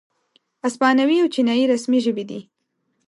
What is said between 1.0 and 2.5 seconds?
او چینایي رسمي ژبې دي.